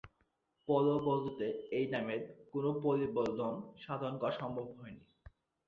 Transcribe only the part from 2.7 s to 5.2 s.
পরিবর্তন সাধন করা সম্ভব হয়নি।